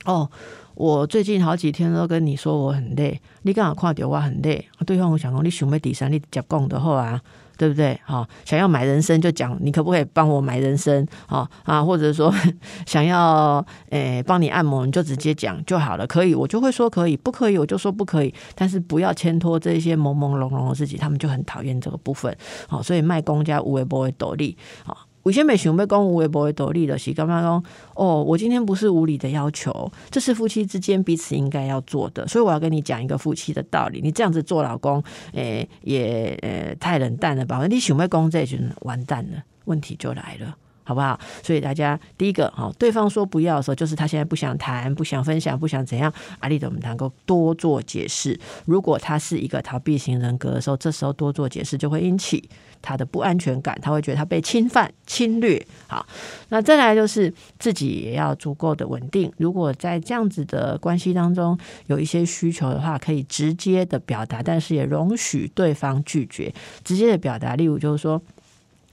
[0.03, 0.27] 哦，
[0.73, 7.21] 我最近好几天都跟你说我很累，你刚好看到我很累，对方我想说你想要第三，你接讲的好啊。
[7.61, 7.99] 对不对？
[8.03, 11.05] 好，想要买人参就讲，你可不可以帮我买人参？
[11.27, 12.33] 好啊，或者说
[12.87, 16.07] 想要诶帮你按摩，你就直接讲就好了。
[16.07, 18.33] 可以，我就会说可以；不可以，我就说不可以。
[18.55, 22.35] 但是不要牵拖这些朦朦胧胧的自己，他们就很讨厌这个部分。
[22.67, 24.57] 好，所以卖公家无微不会斗力。
[24.83, 25.10] 好。
[25.23, 27.63] 我先没想要讲无微不会道理的是，干嘛讲？
[27.95, 34.01] 哦，我今天不是无理的要求，这是夫妻之间彼此应该要做的，所以我要跟你讲一个夫妻的道理。
[34.01, 35.03] 你这样子做老公，
[35.33, 37.65] 诶，也诶太冷淡了吧？
[37.67, 40.57] 你想要讲这句，完蛋了，问题就来了。
[40.83, 41.19] 好不好？
[41.43, 46.11] 所以大家第一个哈，对方说不要的时候，就是他现在不想谈、不想分享、不想怎样。
[46.39, 48.39] 阿丽怎么能够多做解释。
[48.65, 52.49] 如果他是一个逃避型人格的时候，这时候多做解释就会引起
[52.81, 55.65] 他的不安全感，他会觉得他被侵犯、侵略。
[55.87, 56.05] 好，
[56.49, 59.31] 那再来就是自己也要足够的稳定。
[59.37, 66.53] 如果在这样子的关系当中有一些需求的话，可以直接的表达，但是也容许对方拒绝。
[66.83, 68.21] 直接的表达，例如就是说。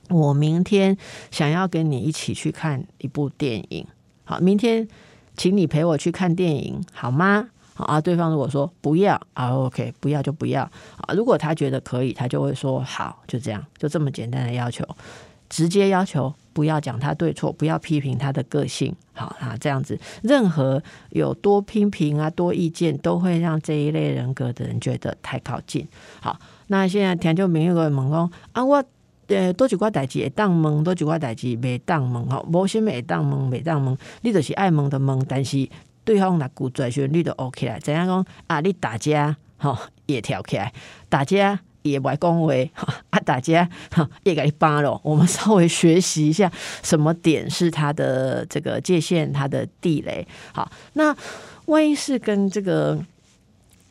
[0.09, 0.97] 我明天
[1.31, 3.87] 想要跟你一起去看一部电影，
[4.25, 4.88] 好，明天
[5.37, 7.49] 请你陪我去看电影，好吗？
[7.75, 11.14] 好啊，对方如果说不要啊，OK，不要就不要啊。
[11.14, 14.85] 如果他觉得可以，他就会说好，就这样，就这么简单的要求，
[15.49, 25.87] 直接要求不要讲他对错，不要批评他的个性，好啊，这样子，任何有多批评啊、多意见，都会让这一类人格的人觉得太靠近。
[26.21, 28.85] 好，那现在田就明有个问讲啊，我。
[29.29, 35.69] 呃，多几寡代志会当问，多几寡代志未当问吼，无什么会当问，未当问，你就是爱问的问，但是
[36.05, 38.61] 对方若鼓嘴旋律都 OK 来，怎样讲啊？
[38.61, 40.73] 你大家吼 也跳起来，
[41.11, 42.53] 大家也不爱讲话，
[43.11, 43.69] 啊，大家
[44.23, 44.99] 也给你扒了。
[45.05, 46.51] 我们稍微学习一下，
[46.83, 50.27] 什么点是他的这个界限，他的地雷。
[50.55, 51.14] 好，那
[51.67, 52.99] 万一是跟这个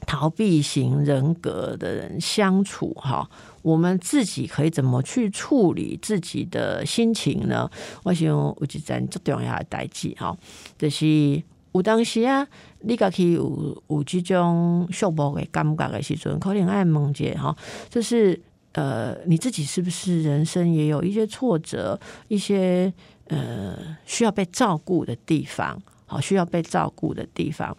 [0.07, 3.29] 逃避型人格的人相处，哈。
[3.61, 7.69] 我们自己可以怎么去处理自己的心情呢？
[8.03, 10.35] 我想有一件最重要的代志哈，
[10.77, 11.43] 就是
[11.73, 12.47] 有当时啊，
[12.79, 17.53] 你家去有有这种受迫的感觉的时阵，可能爱问者哈，
[17.89, 18.41] 就是
[18.71, 22.93] 呃，你自己是不是人生也有一些挫折，一些
[23.27, 27.75] 呃需要被照顾的地方，好，需要被照顾的地方，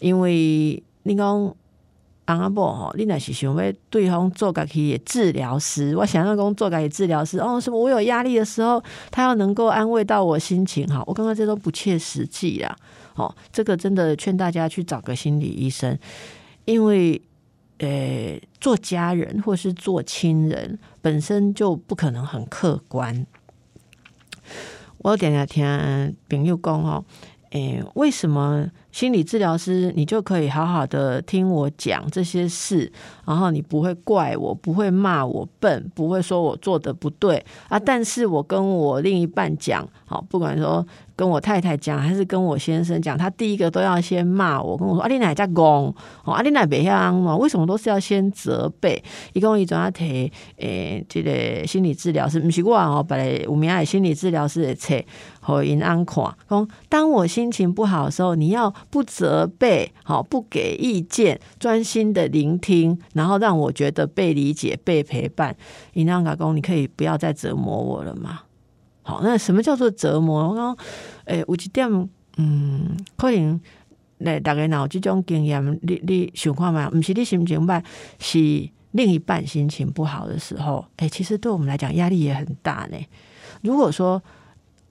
[0.00, 1.54] 因为你讲。
[2.26, 5.96] 阿伯吼，你那是想要对方做家己的治疗师？
[5.96, 7.78] 我想要讲做家己治疗师哦，什么？
[7.78, 11.02] 我有压力的时候，他要能够安慰到我心情哈。
[11.06, 12.76] 我刚刚这都不切实际啦。
[13.14, 15.96] 哦，这个真的劝大家去找个心理医生，
[16.64, 17.22] 因为
[17.78, 23.24] 呃，做家人或是做亲人本身就不可能很客观。
[24.98, 27.04] 我点下听朋友讲哦，
[27.50, 28.68] 诶，为什么？
[28.96, 32.90] 心理治疗师，你就可以好好的听我讲这些事，
[33.26, 37.78] 然后你不会怪我，不会骂我笨，不会说我做的不对啊。
[37.78, 49.02] 但是我跟我另一半讲，好，不管说跟我太太讲，还是跟我先生讲，他第一个都要先骂我，跟我说阿丽奶在公，哦，阿丽奶别样嘛，为什么都是要先责备？
[49.32, 54.94] 一共一种要提，诶，这个心理治疗师，不是我哦，本来我们爱心理治疗师的册。
[55.38, 65.56] 和银安看，讲当我心情不好的时候，你要不责备，好不给意见，专心的聆听，然后让我觉得被理解、被陪伴。
[65.92, 68.40] 银安讲，公，你可以不要再折磨我了吗？
[69.06, 70.48] 好，那什么叫做折磨？
[70.50, 70.76] 我讲，
[71.26, 71.88] 诶，有一点，
[72.38, 73.60] 嗯，可能
[74.18, 76.90] 来大概有这种经验，你你想看嘛？
[76.90, 77.80] 不是你心情坏，
[78.18, 82.98] 是另一半心情不好的时候，诶，其实对我们来讲压力也很大呢。
[83.62, 84.20] 如果说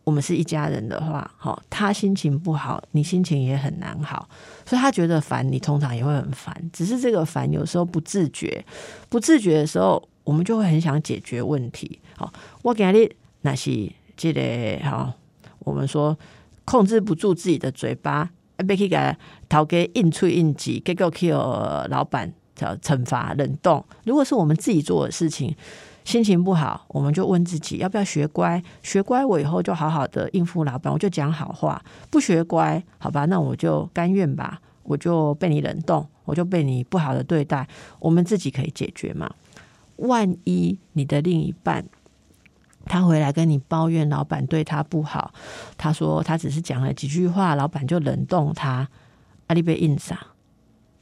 [0.05, 4.29] 我们是一家人的话，好，他心情不好，你心情也很难好，
[4.65, 6.55] 所以他觉得烦，你通常也会很烦。
[6.71, 8.63] 只是这个烦有时候不自觉，
[9.09, 11.99] 不自觉的时候，我们就会很想解决问题。
[12.15, 15.13] 好，我给你那是这个好，
[15.59, 16.17] 我们说
[16.63, 18.29] 控制不住自己的嘴巴，
[18.67, 19.15] 被去给
[19.49, 23.83] 讨给硬吹硬挤，结果去老板叫惩罚冷冻。
[24.03, 25.55] 如果是我们自己做的事情。
[26.05, 28.61] 心情不好，我们就问自己要不要学乖？
[28.83, 31.83] 学乖，我以后就好好的应付老板，我就讲好话。
[32.11, 37.67] 不学乖，好吧，那我就甘愿吧，我就被你冷冻，我就被你不好的对待。
[37.97, 39.27] 我们自己可以解决嘛？
[39.95, 41.83] 万一你的另一半
[42.85, 45.33] 他回来跟你抱怨老板对他不好，
[45.77, 48.87] 他说他只是讲了几句话，老板就冷冻他，
[49.47, 50.17] 阿里被硬上。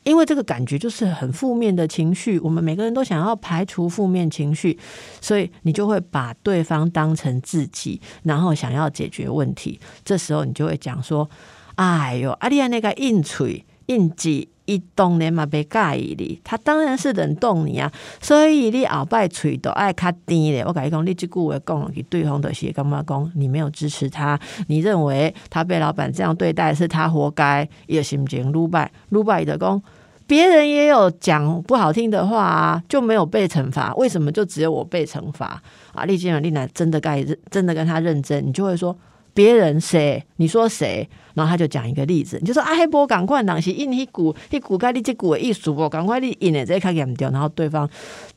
[0.04, 4.78] 因为这个感觉就是很负面的情绪，我们每个人都想要排除负面情绪，
[5.22, 9.80] 所以你就会把对方当成自己，然后想要解决问题。
[10.04, 11.30] 这时候你就会讲说
[11.76, 14.50] ：“哎哟，啊，你安那个硬嘴硬挤。
[14.66, 20.64] 伊当然嘛袂介意你，他当然是冷冻你啊，所以你后摆喙都爱较甜咧。
[20.66, 29.82] 我甲你讲，你即句话讲落去，对方的是感觉讲你没有支持他，你认为他被老板这样对待是他活该，伊个心情撸败撸败的讲，
[30.26, 35.62] 别人也有讲不好听的话啊，就没有被惩罚，为什么就只有我被惩罚
[35.94, 36.06] 啊？
[36.06, 38.98] 丽金丽娜真的该真的跟他认真，你就会说。
[39.34, 40.24] 别人谁？
[40.38, 41.08] 你说谁？
[41.34, 45.90] 然后他就讲一个例子，你就说啊，黑波赶快当时印一股一股盖你这股的艺术不？
[45.90, 47.90] 赶快你印的这看严掉，然后对方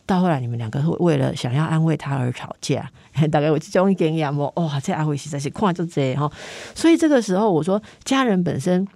[0.06, 2.90] 到后来你们两个会为了想要安慰他而吵架，
[3.30, 6.30] 大概我这种经验哦，哇，这阿辉实在是看就这哈，
[6.74, 8.86] 所以这个时候我说家人本身。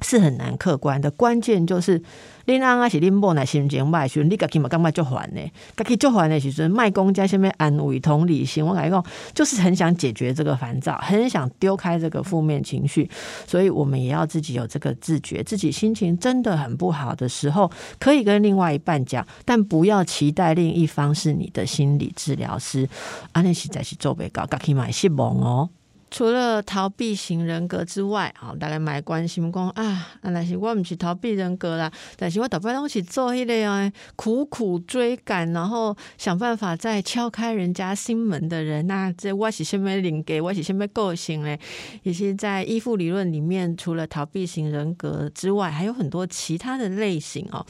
[0.00, 2.00] 是很难客观的，关键就是
[2.48, 5.52] 恁阿阿是恁某那心情歹时阵，你家己嘛感觉就烦呢？
[5.76, 13.10] 家己就烦的时阵，卖公家下面安慰同理心，我感觉讲就是很想解决这个烦躁，很想丢开这个负面情绪，
[13.46, 22.88] 所以我们也要自己有这个自觉，自己心情真的很不好的时候，可以跟另外一半讲，但不要期待另一方是你的心理治疗师，
[23.32, 25.68] 安尼实在是做不到，家己嘛失望哦。
[26.10, 38.86] 除了逃避型人格之外，啊，大概买关心讲啊，那是我唔是逃避人格啦，但是我大部分拢是做迄个，苦苦追赶，然后想办法再敲开人家心门的人。
[38.86, 40.40] 那这我是什么人格？
[40.42, 41.58] 我是什么个性咧？
[42.02, 47.64] 也是在依附理论里面，除了逃避型人格之外，还有很多其他的类型哦。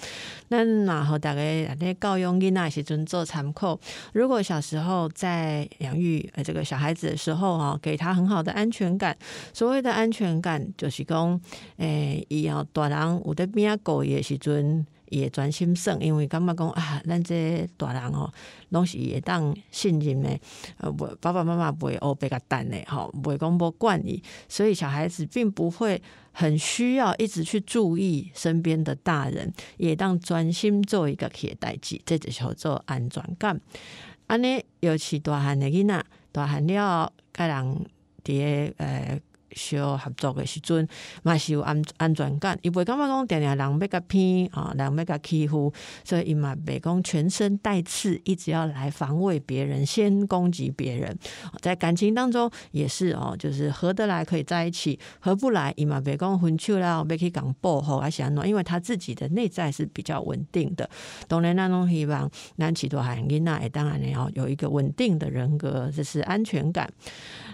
[0.49, 3.79] 那然后大概那教佣囡那时阵做参考，
[4.13, 9.17] 如果小时候在养育呃这个小孩子的时候啊，给他很好的安全感。
[9.53, 11.41] 所谓的安全感，就是讲，
[11.79, 14.87] 诶，伊后大人有得边啊狗的时阵。
[15.11, 18.31] 也专心省，因为感觉讲啊，咱这大人哦，
[18.69, 20.39] 拢是会当信任的，
[20.77, 33.59] 呃，爸爸妈妈袂乌白甲等的，吼，袂讲无管伊，所以小孩子并不会很需要一直去注意身边的大人，也当专心做一个企业代志，这就叫做安全感。
[34.27, 37.87] 安尼尤其大汉的囡仔，大汉了，该人
[38.33, 39.23] 伫诶。
[39.53, 40.87] 小合作的时阵，
[41.23, 45.73] 嘛是有安安全感，伊袂感觉讲定定人要甲骗啊，人要甲欺负，
[46.05, 51.19] 所以伊嘛袂讲全身带刺，一直要来防卫别人，先攻击别人。
[51.63, 58.47] 在感情当中也是哦，就是合得来可以在一起，合不来伊嘛袂讲分手啦，要去讲报复还是安怎？
[58.47, 60.89] 因为他自己的内在是比较稳定的。
[61.27, 66.89] 当然，那种希望咱起多汉囡仔，当然要有一个稳定的人格，这是安全感。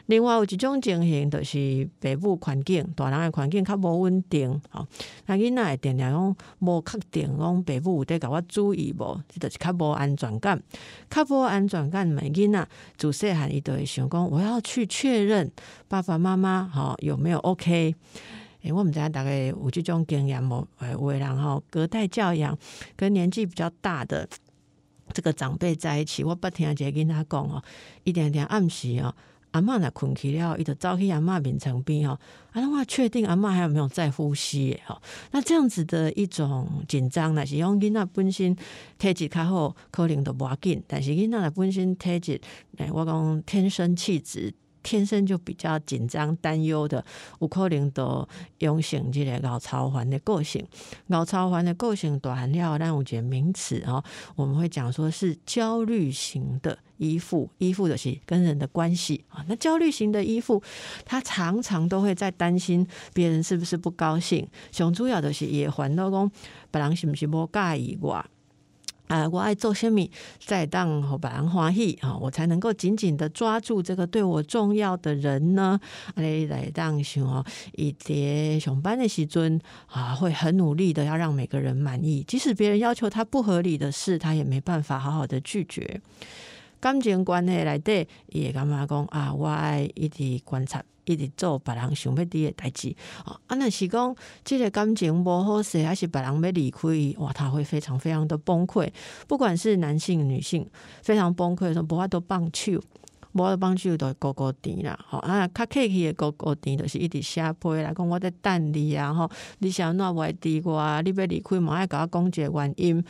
[0.07, 4.87] 另外有一种情形，就是爸母环境、大人的环境较无稳定，吼，
[5.25, 10.63] 那囡仔会定定讲无确定，讲爸母有在甲我注意无，即就是较无安全感，
[11.09, 15.51] 较无安全感，咪囡仔自细汉伊都会想讲，我要去确认
[15.89, 17.95] 爸爸妈妈吼有没有 OK。
[18.63, 20.67] 诶，我们知影大概有即种经验无？
[20.81, 22.59] 诶，有诶人吼隔代教养，
[22.95, 24.29] 跟年纪比较大的
[25.15, 27.63] 这个长辈在一起，我不听一个囡仔讲哦，
[28.05, 29.15] 一点点暗示哦。
[29.55, 32.19] 阿嬷若困去了，伊就走去阿嬷面床边吼，
[32.53, 34.83] 阿嬷确定阿嬷还有没有在呼吸诶？
[34.85, 38.57] 吼，那这样子的一种紧张，那是用囡仔本身
[38.99, 40.83] 体质较好，可能都无要紧。
[40.89, 42.41] 但是囡仔本身体质，
[42.79, 44.53] 诶，我讲天生气质。
[44.87, 47.03] 天生就比较紧张、担忧的，
[47.41, 50.63] 有可能都养成这个老超环的个性。
[51.07, 54.05] 老超环的个性短了，但我觉得名词哦，
[54.37, 59.45] 我们会讲说是焦虑型的依附，依附的是跟人的关系啊。
[59.49, 60.63] 那焦虑型的依附，
[61.05, 64.47] 他常常都会在担心别人是不是不高兴。
[64.73, 66.31] 熊主要的是也烦恼讲
[66.71, 68.25] 别人是不是不介意我。
[69.07, 75.79] 啊，我爱做虾米，再当好别人欢喜啊，我才能够紧紧的抓住这个对我重要的人呢。
[76.15, 86.01] 来来当想哦，一叠上班的时尊啊，会很努力的要让每个人满意，即使别人要求他不合理的事，他也没办法好好的拒绝。
[86.85, 90.85] 感情关系来底，伊会感觉讲啊，我爱一直观察。
[91.07, 92.95] 一直做别人想要滴的代志，
[93.25, 98.91] 啊，那是讲即个感情无好势，还是别人要离开，伊哇，他会非常非常的崩溃。
[99.29, 100.67] 不管是男性女性，
[101.03, 102.81] 非常崩溃说，无法度放手，
[103.33, 104.99] 无法放手都高高低啦。
[105.07, 113.05] 吼啊，较客气的高高低，就是一直写批来讲，我在等你啊，吼，你想哪袂滴我，你要离开，嘛爱甲我讲一个原因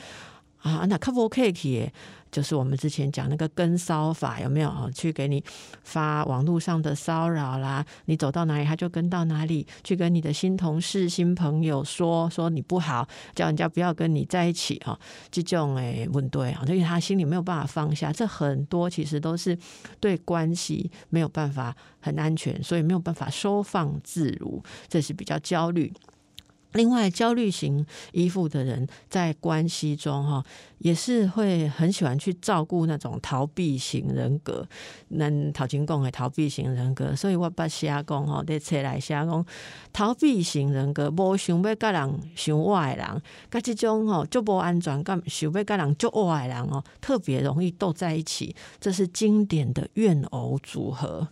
[0.62, 1.92] 啊，那较无客气的。
[2.35, 4.91] 就是我们之前讲那个跟骚法有没有？
[4.93, 5.43] 去给你
[5.85, 13.07] 发网络上的骚扰啦，你走到哪里他就跟到哪里，去跟你的新同事、新朋友说说你不好，
[13.37, 14.99] 叫人家不要跟你在一起哈。
[15.30, 19.57] 这种诶问对啊，因为他心里没有办法放下，这很多其实都是
[20.01, 25.93] 对关系没有办法很安全，所以没有办法收放自如，这是比较焦虑。
[26.74, 30.44] 另外，焦虑型依附的人在关系中，哈，
[30.78, 34.66] 也是会很喜欢去照顾那种逃避型人格，
[35.10, 37.14] 能逃进共的逃避型人格。
[37.14, 39.46] 所以我把瞎讲哈，得切来瞎讲，
[39.92, 48.54] 逃避型人格无想要跟人想外人，跟这种吼就无安全感，想要跟人就外人哦，特别容易斗在一起。
[48.80, 51.28] 这是经典的怨偶组合。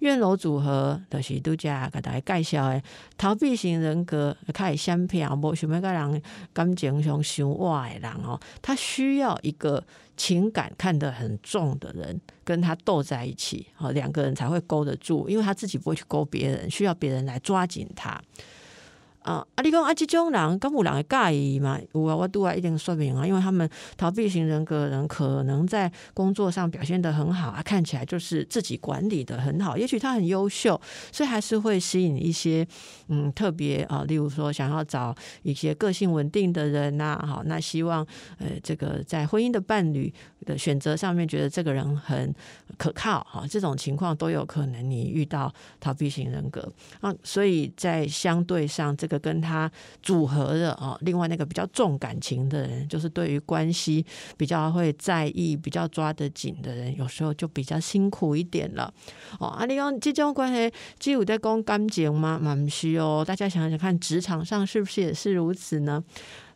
[0.00, 2.82] 院楼组合就是拄则甲大家介绍诶，
[3.16, 6.22] 逃避型人格较会相片，无想要甲人
[6.52, 9.82] 感情上伤活诶人哦，他需要一个
[10.16, 18.20] 情感看得很重的人跟他斗在一起，哦，两个人才会勾得住，因为他自己不会去勾别人，需要别人来抓紧他。
[19.26, 19.44] 啊！
[19.56, 19.62] 啊！
[19.62, 21.78] 你讲啊，这种人，敢有人会介意嘛？
[21.92, 32.64] 有啊，我都啊一定说明啊，因为他们逃避型人格人可能在工作上表现的很好啊，看起来就是自己管理的很好，也许他很优秀，所以还是会吸引一些
[33.08, 35.12] 嗯特别啊，例如说想要找
[35.42, 38.06] 一些个性稳定的人呐，好，那希望
[38.38, 40.12] 呃这个在婚姻的伴侣
[40.44, 42.32] 的选择上面，觉得这个人很
[42.78, 49.15] 可靠哈，这种情况都有可能你遇到逃避型人格啊，所以在相对上这个。
[49.18, 49.70] 跟他
[50.02, 54.04] 组合的啊，另外那个比较重感情的人，就是对于关系
[54.36, 58.92] 比较会在意、比较抓得紧的人，有时候就比较辛苦一点了。
[59.38, 62.38] 哦，啊，你讲这种关系只有在讲感情吗？
[62.40, 63.24] 蛮需哦。
[63.26, 66.02] 大家想想看，职场上是不是也是如此呢？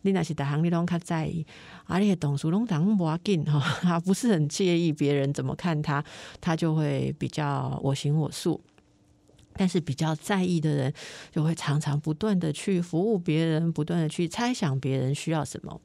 [0.02, 1.44] 你那是大行，你拢较在意，
[1.84, 6.02] 而且董事拢当不要紧哈， 他不是很介意别人怎么看他，
[6.40, 8.58] 他就会比较我行我素。
[9.54, 10.92] 但是比较在意的人，
[11.30, 15.80] 就会常常不断的去服务别人，不断的去猜想别人需要什么。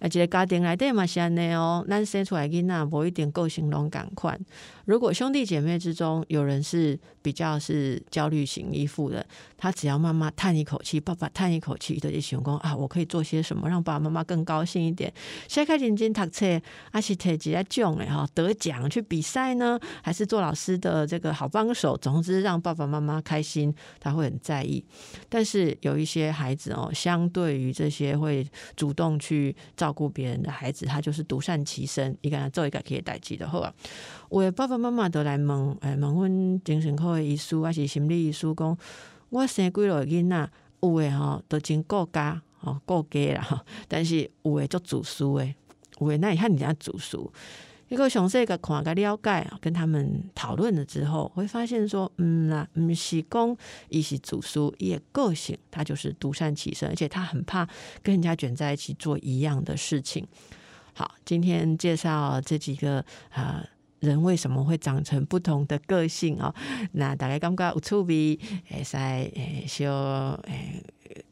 [0.00, 4.38] 而且家庭来对嘛是安尼哦，咱生出来囡仔无一点个性拢赶快。
[4.84, 9.26] 如果兄弟姐妹之中有人是比较是焦虑型依附的，
[9.56, 15.12] 他只要妈妈叹一口气，爸爸叹一口气，就想讲啊，我可以做些什么让爸爸妈妈更高兴一点？
[15.46, 18.26] 现在开认真读册，还是提几下奖嘞哈？
[18.34, 21.96] 得奖去比赛呢，还是做老师的这个好帮手？
[21.98, 24.82] 总之让爸爸妈妈开心，他会很在意。
[25.28, 29.87] 但是有一些孩子哦，相对于这些会主动去照。
[29.88, 33.72] 照顾别人的孩子，他就是独善其身，一个人做一个可以代志的好啊。
[34.28, 38.76] 我爸爸妈妈都来问，诶，问阮精神科的医师还是心理医师讲，
[39.30, 40.50] 我生几个囡仔，
[40.82, 43.58] 有诶吼都真顾家，吼顾家啦，吼
[43.88, 45.54] 但是有诶足自私诶，
[46.00, 47.32] 有诶那你看人家主书。
[47.88, 53.56] 一个详细个看个了解啊，跟他们讨论了之后，会发现说，嗯啦，嗯是公，
[53.88, 57.66] 一是主书，也个性，他就是独善其身，而且他很怕
[58.02, 60.26] 跟人家卷在一起做一样的事情。
[60.92, 63.64] 好，今天介绍这几个啊。
[64.00, 66.54] 人为什么会长成不同的个性哦？
[66.92, 68.38] 那大概感觉有趣味，
[68.70, 69.90] 会使诶，小
[70.44, 70.80] 诶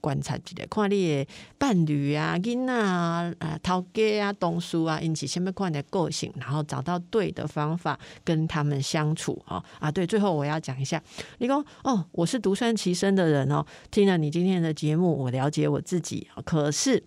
[0.00, 1.26] 观察一下，看你的
[1.58, 9.62] 伴侣啊、囡啊、啊头家啊、同事啊，引起什么款的个性，然后找到对的方法跟他们相处哦。
[9.78, 11.02] 啊，对，最后我要讲一下，
[11.38, 13.64] 你讲哦，我是独善其身的人哦。
[13.90, 17.02] 听了你今天的节目，我了解我自己，可是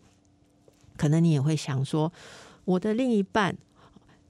[0.98, 2.12] 可能你也会想说，
[2.66, 3.56] 我的另一半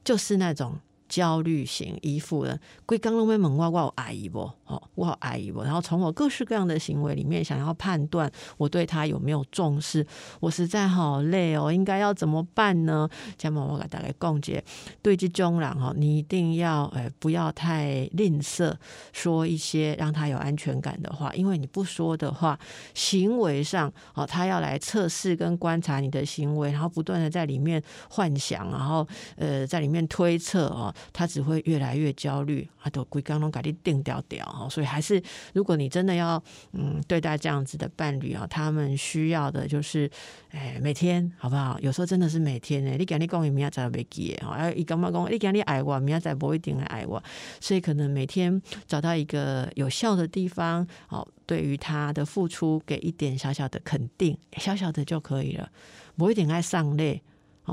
[0.04, 0.80] 就是那种。
[1.10, 4.50] 焦虑型依附人，归刚刚问我，我有爱意不？
[4.66, 5.64] 哦，我好爱意不？
[5.64, 10.06] 然后从我各式各样的行为里面，想要判断我对他有没有重视。
[10.40, 13.10] 我实在好累哦，应该要怎么办呢？
[13.36, 14.64] 这样我给大家共结：
[15.02, 18.72] 对这种人哈，你一定要诶，不要太吝啬，
[19.12, 21.34] 说一些让他有安全感的话。
[21.34, 22.60] 因为你不说的话，
[22.94, 30.94] 行为上哦，他要来测试跟观察你的行为，然后不断的在里面幻想，然后呃，在里面推测哦。
[31.12, 35.22] 他只会越来越焦虑，啊，都归刚刚给你定掉掉哈，所以还是
[35.54, 36.42] 如果你真的要
[36.74, 40.10] 嗯对待这样子的伴侣啊，他们需要的就是，
[40.52, 41.80] 哎，每天好不好？
[41.80, 45.32] 有时候真的是每天呢，你讲你讲，明天再袂记哈，哎，伊干嘛讲？
[45.32, 47.22] 你讲你爱我，明天再不一定会爱我，
[47.60, 55.70] 所以可能每天找到一个有效的地方，哦，对于他的付出给一点小小的肯定，小小的就可以了，
[56.16, 57.22] 不一定爱上累。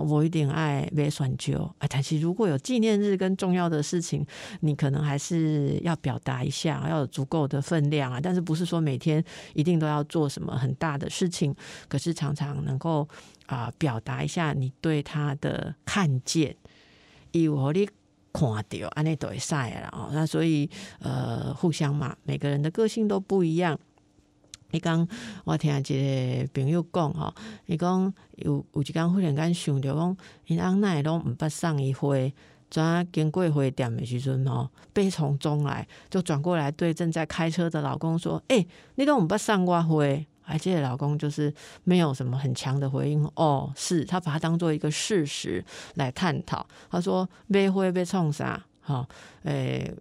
[0.01, 1.87] 我一定爱买选酒啊。
[1.89, 4.27] 但是如果有纪念日跟重要的事情，
[4.61, 8.21] 你可能还是要表达一下，要有足够的分量啊。
[8.21, 9.23] 但是不是说每天
[9.55, 11.55] 一定都要做什么很大的事情？
[11.89, 13.09] 可是常常能够
[13.47, 16.57] 啊表达一下你对他的看见，
[17.33, 17.89] 以我你
[18.33, 20.11] 看到安内都会晒了哦。
[20.13, 20.69] 那所以
[21.01, 23.79] 呃，互相嘛，每个人的个性都不一样。
[24.73, 25.07] 伊讲，
[25.45, 27.35] 我听一个朋友讲吼，
[27.67, 32.09] 伊讲有有一工忽然间想着讲，因翁奈拢毋捌送伊花，
[32.69, 40.05] 转经过花店的时阵吼，悲从中来，就转过来对正在开车的老公说：“诶，你都毋捌送我花？”
[40.49, 41.53] 而且老公就是
[41.83, 43.29] 没有什么很强的回应。
[43.35, 45.65] 哦，是他把它当做一个事实
[45.95, 46.65] 来探讨。
[46.89, 48.65] 他说：“买花要创啥？
[48.81, 49.05] 吼，
[49.43, 49.93] 诶，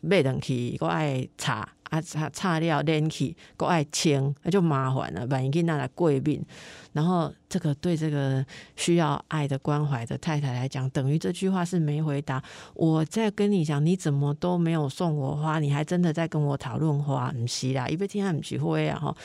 [0.00, 5.26] 买东西我爱查。”啊，差差料连起，够爱清，那就麻烦了。
[5.26, 6.44] 万一给拿来贵宾，
[6.92, 8.44] 然后这个对这个
[8.76, 12.42] 需要爱的关怀的太太来讲，等于这句话是没回答。
[12.74, 17.32] 我在跟你讲，你怎么都没有送我花，你还真的在跟我讨论花？
[17.36, 19.16] 唔是啦， 一边听他唔起会啊哈。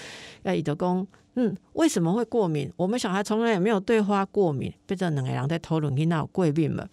[0.43, 1.05] 那伊德公，
[1.36, 2.72] 嗯，为什么会过敏？
[2.78, 6.88] 我们小孩从来也没有对花过敏，被这两个人在讨论，给那有贵宾嘛？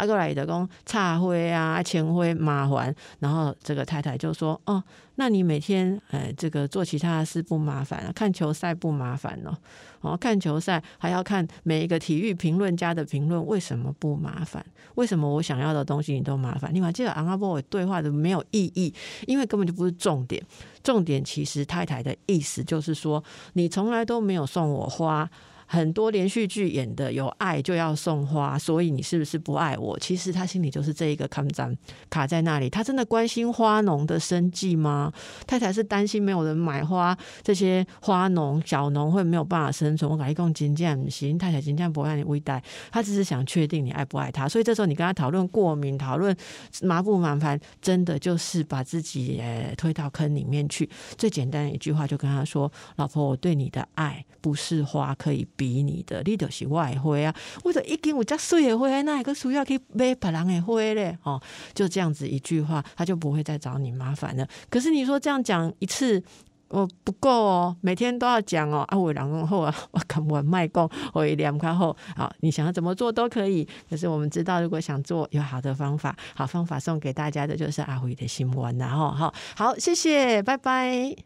[0.00, 4.82] 阿过来的讲擦灰啊、清灰麻烦，然后这个太太就说：“哦，
[5.16, 9.54] 那你每天呃这个做其他事不麻烦啊，看球赛不麻烦哦。
[10.00, 14.64] 哦，看球赛还要看每一个体育评论家的评论，为什么不麻烦？
[14.94, 16.74] 为什么我想要的东西你都麻烦？
[16.74, 18.94] 你还记得昂阿波对话的没有意义，
[19.26, 20.42] 因为根本就不是重点。
[20.82, 23.22] 重点其实太太的意思就是说，
[23.52, 25.28] 你从来都没有送我花。”
[25.72, 29.96] 很多连续剧演的有爱就要送花，所以你是不是不爱我？
[30.00, 31.72] 其实他心里就是这一个抗战
[32.10, 32.68] 卡在那里。
[32.68, 35.12] 他真的关心花农的生计吗？
[35.46, 40.10] 太太是担心没有人买花，这些花农小农会没有办法生存。
[40.10, 42.60] 我感觉共金匠不行，太太金匠不让你微贷，
[42.90, 44.48] 他只是想确定你爱不爱他。
[44.48, 46.36] 所以这时候你跟他讨论过敏，讨论
[46.82, 49.40] 麻不麻烦，真的就是把自己
[49.76, 50.90] 推到坑里面去。
[51.16, 57.34] 最简单的一句话就跟他说：“老婆，我对你的爱不是花可以。”比你的，你就是外花啊！
[57.62, 61.18] 或者一斤有加水的花，那一个需要去买别人的花嘞？
[61.22, 61.38] 哦，
[61.74, 64.48] 就这样子一句话，他就不会再找你麻烦了。
[64.70, 66.22] 可是你说这样讲一次，
[66.68, 68.86] 哦不够哦，每天都要讲哦。
[68.88, 73.68] 啊，我两公后啊，我看我卖供，我一两块后，好，你想要怎么做都可以。
[73.90, 81.24] 可是我们知道，如果想做有好的方法，好方法送给大家的就是阿辉的新闻，然后好好，谢谢，拜拜。